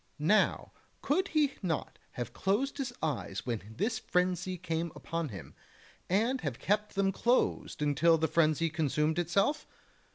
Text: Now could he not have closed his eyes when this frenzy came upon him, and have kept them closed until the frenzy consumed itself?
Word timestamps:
Now 0.17 0.71
could 1.03 1.27
he 1.27 1.53
not 1.61 1.99
have 2.13 2.33
closed 2.33 2.79
his 2.79 2.91
eyes 3.03 3.45
when 3.45 3.75
this 3.77 3.99
frenzy 3.99 4.57
came 4.57 4.91
upon 4.95 5.29
him, 5.29 5.53
and 6.09 6.41
have 6.41 6.57
kept 6.57 6.95
them 6.95 7.11
closed 7.11 7.83
until 7.83 8.17
the 8.17 8.27
frenzy 8.27 8.71
consumed 8.71 9.19
itself? 9.19 9.67